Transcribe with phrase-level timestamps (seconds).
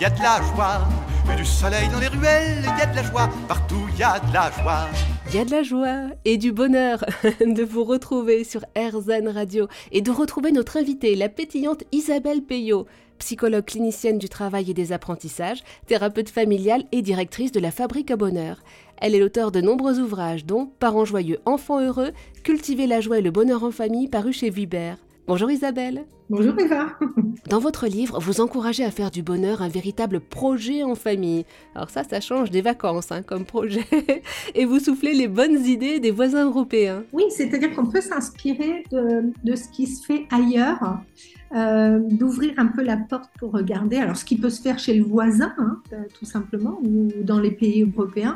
[0.00, 0.88] y a de la joie.
[1.32, 3.28] Et du soleil dans les ruelles, il y a de la joie.
[3.48, 4.86] Partout, il y a de la joie.
[5.28, 7.04] Il y a de la joie et du bonheur
[7.40, 12.86] de vous retrouver sur RZN Radio et de retrouver notre invitée, la pétillante Isabelle Payot,
[13.18, 18.16] psychologue clinicienne du travail et des apprentissages, thérapeute familiale et directrice de la Fabrique à
[18.16, 18.62] Bonheur.
[19.00, 22.12] Elle est l'auteur de nombreux ouvrages dont Parents joyeux, enfants heureux,
[22.42, 24.96] Cultiver la joie et le bonheur en famille paru chez Vibert.
[25.28, 26.06] Bonjour Isabelle.
[26.30, 26.86] Bonjour Eva.
[27.50, 31.44] Dans votre livre, vous encouragez à faire du bonheur un véritable projet en famille.
[31.74, 33.84] Alors ça, ça change des vacances hein, comme projet.
[34.54, 37.04] Et vous soufflez les bonnes idées des voisins européens.
[37.12, 40.98] Oui, c'est-à-dire qu'on peut s'inspirer de, ce qui se fait ailleurs,
[41.54, 43.96] euh, d'ouvrir un peu la porte pour regarder.
[43.96, 47.40] Alors ce qui peut se faire chez le voisin, hein, euh, tout simplement, ou dans
[47.40, 48.34] les pays européens.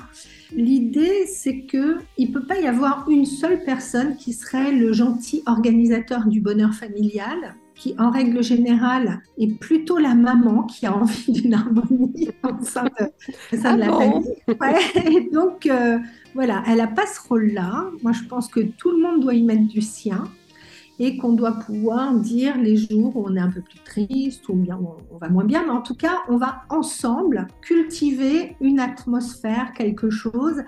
[0.54, 5.42] L'idée, c'est que il peut pas y avoir une seule personne qui serait le gentil
[5.46, 11.32] organisateur du bonheur familial qui, en règle générale, est plutôt la maman qui a envie
[11.32, 15.30] d'une harmonie au sein de, ah la famille.
[15.32, 15.98] donc, euh,
[16.34, 17.90] voilà, elle n'a pas ce rôle-là.
[18.02, 20.24] Moi, je pense que tout le monde doit y mettre du sien
[21.02, 24.54] et qu'on doit pouvoir dire les jours où on est un peu plus triste ou
[24.54, 24.78] bien
[25.10, 30.10] on va moins bien, mais en tout cas, on va ensemble cultiver une atmosphère, quelque
[30.10, 30.62] chose,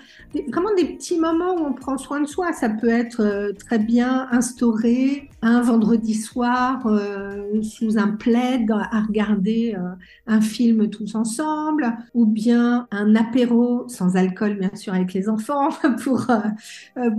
[0.48, 2.52] vraiment des petits moments où on prend soin de soi.
[2.52, 9.02] Ça peut être euh, très bien instauré un vendredi soir euh, sous un plaid à
[9.02, 9.90] regarder euh,
[10.27, 15.68] un film tous ensemble, ou bien un apéro sans alcool, bien sûr, avec les enfants
[16.02, 16.27] pour,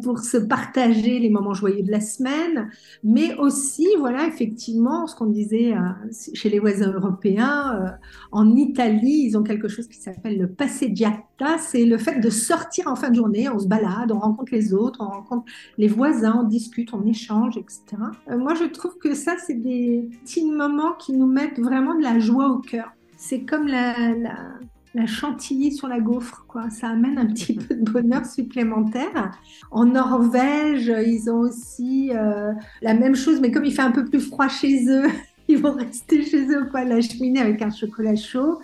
[0.04, 2.70] pour se partager les moments joyeux de la semaine
[3.08, 5.80] mais aussi, voilà, effectivement, ce qu'on disait euh,
[6.34, 7.90] chez les voisins européens, euh,
[8.32, 12.88] en Italie, ils ont quelque chose qui s'appelle le passeggiata, c'est le fait de sortir
[12.88, 15.46] en fin de journée, on se balade, on rencontre les autres, on rencontre
[15.78, 17.84] les voisins, on discute, on échange, etc.
[18.32, 22.02] Euh, moi, je trouve que ça, c'est des petits moments qui nous mettent vraiment de
[22.02, 22.92] la joie au cœur.
[23.18, 24.36] C'est comme la, la
[25.06, 26.70] chantilly sur la gaufre, quoi.
[26.70, 29.38] Ça amène un petit peu de bonheur supplémentaire.
[29.72, 34.06] En Norvège, ils ont aussi euh, la même chose, mais comme il fait un peu
[34.06, 35.08] plus froid chez eux,
[35.48, 38.60] ils vont rester chez eux, quoi, la cheminée avec un chocolat chaud.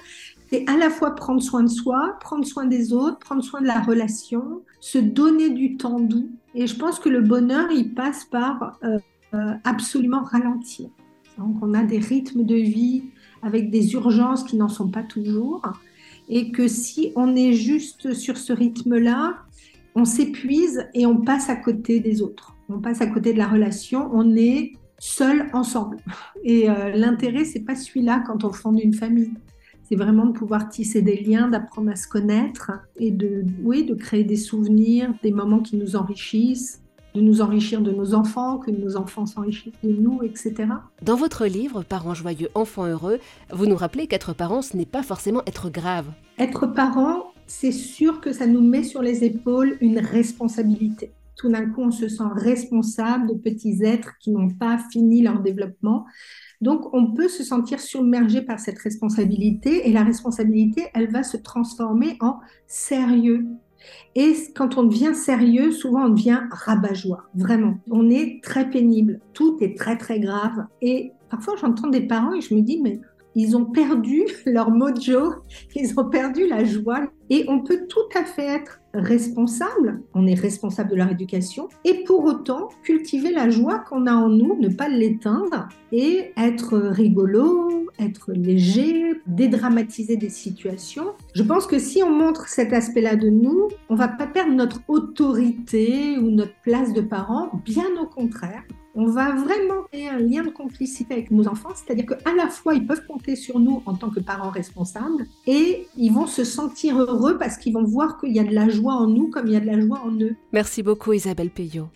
[0.50, 3.67] C'est à la fois prendre soin de soi, prendre soin des autres, prendre soin de
[3.67, 6.29] la relation, se donner du temps doux.
[6.56, 9.00] Et je pense que le bonheur, il passe par euh,
[9.33, 10.89] euh, absolument ralentir.
[11.38, 13.03] Donc, on a des rythmes de vie
[13.41, 15.61] avec des urgences qui n'en sont pas toujours
[16.31, 19.36] et que si on est juste sur ce rythme-là,
[19.94, 22.56] on s'épuise et on passe à côté des autres.
[22.69, 25.97] On passe à côté de la relation, on est seul ensemble.
[26.44, 29.34] Et euh, l'intérêt, c'est pas celui-là quand on fonde une famille.
[29.84, 33.94] C'est vraiment de pouvoir tisser des liens, d'apprendre à se connaître et de, oui, de
[33.94, 36.81] créer des souvenirs, des moments qui nous enrichissent
[37.13, 40.53] de nous enrichir de nos enfants, que nos enfants s'enrichissent de nous, etc.
[41.01, 43.19] Dans votre livre, Parents joyeux, enfants heureux,
[43.51, 46.07] vous nous rappelez qu'être parent, ce n'est pas forcément être grave.
[46.38, 51.11] Être parent, c'est sûr que ça nous met sur les épaules une responsabilité.
[51.35, 55.39] Tout d'un coup, on se sent responsable de petits êtres qui n'ont pas fini leur
[55.39, 56.05] développement.
[56.61, 61.38] Donc, on peut se sentir submergé par cette responsabilité et la responsabilité, elle va se
[61.38, 63.47] transformer en sérieux,
[64.16, 67.78] et quand on devient sérieux, souvent on devient rabat-joie, vraiment.
[67.90, 70.66] On est très pénible, tout est très très grave.
[70.81, 73.00] Et parfois j'entends des parents et je me dis, mais
[73.36, 75.36] ils ont perdu leur mojo,
[75.75, 77.08] ils ont perdu la joie.
[77.30, 82.03] Et on peut tout à fait être responsable, on est responsable de leur éducation, et
[82.03, 87.86] pour autant cultiver la joie qu'on a en nous, ne pas l'éteindre, et être rigolo,
[88.00, 91.13] être léger, dédramatiser des situations.
[91.34, 94.81] Je pense que si on montre cet aspect-là de nous, on va pas perdre notre
[94.90, 98.63] autorité ou notre place de parent, bien au contraire
[98.96, 102.74] on va vraiment créer un lien de complicité avec nos enfants, c'est-à-dire qu'à la fois
[102.74, 107.00] ils peuvent compter sur nous en tant que parents responsables et ils vont se sentir
[107.00, 109.53] heureux parce qu'ils vont voir qu'il y a de la joie en nous comme il
[109.53, 110.35] y a de la joie en eux.
[110.51, 111.88] Merci beaucoup Isabelle Payot.